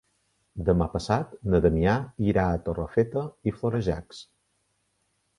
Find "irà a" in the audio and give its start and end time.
2.29-2.61